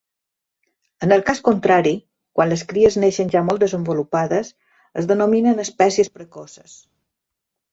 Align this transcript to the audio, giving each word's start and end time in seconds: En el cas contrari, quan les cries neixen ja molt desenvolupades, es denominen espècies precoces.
En 1.07 1.11
el 1.17 1.21
cas 1.27 1.41
contrari, 1.47 1.91
quan 2.39 2.49
les 2.53 2.63
cries 2.71 2.97
neixen 3.03 3.29
ja 3.35 3.43
molt 3.51 3.65
desenvolupades, 3.67 4.51
es 5.03 5.11
denominen 5.13 5.65
espècies 5.69 6.11
precoces. 6.17 6.75